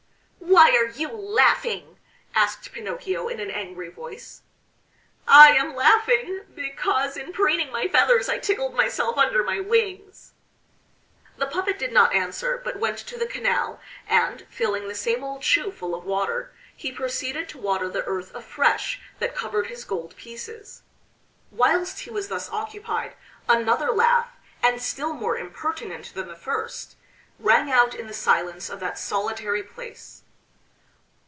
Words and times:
"Why 0.61 0.71
are 0.75 0.87
you 0.89 1.07
laughing?" 1.07 1.97
asked 2.35 2.71
Pinocchio 2.73 3.29
in 3.29 3.39
an 3.39 3.49
angry 3.49 3.89
voice. 3.89 4.41
"I 5.25 5.55
am 5.55 5.75
laughing 5.75 6.41
because 6.53 7.15
in 7.15 7.31
preening 7.31 7.71
my 7.71 7.87
feathers 7.87 8.27
I 8.27 8.37
tickled 8.37 8.75
myself 8.75 9.17
under 9.17 9.43
my 9.45 9.59
wings." 9.61 10.33
The 11.37 11.45
puppet 11.47 11.79
did 11.79 11.93
not 11.93 12.13
answer, 12.13 12.61
but 12.63 12.77
went 12.79 12.97
to 12.99 13.17
the 13.17 13.25
canal 13.25 13.79
and, 14.09 14.45
filling 14.51 14.87
the 14.89 14.93
same 14.95 15.23
old 15.23 15.41
shoe 15.43 15.71
full 15.71 15.95
of 15.95 16.03
water, 16.03 16.53
he 16.75 16.91
proceeded 16.91 17.47
to 17.49 17.57
water 17.57 17.87
the 17.87 18.03
earth 18.03 18.35
afresh 18.35 18.99
that 19.19 19.35
covered 19.35 19.67
his 19.67 19.85
gold 19.85 20.15
pieces. 20.17 20.83
Whilst 21.49 21.99
he 22.01 22.09
was 22.09 22.27
thus 22.27 22.49
occupied 22.51 23.15
another 23.47 23.91
laugh, 23.91 24.27
and 24.61 24.81
still 24.81 25.13
more 25.13 25.37
impertinent 25.37 26.13
than 26.13 26.27
the 26.27 26.35
first, 26.35 26.97
rang 27.39 27.71
out 27.71 27.95
in 27.95 28.07
the 28.07 28.13
silence 28.13 28.69
of 28.69 28.79
that 28.81 28.99
solitary 28.99 29.63
place. 29.63 30.17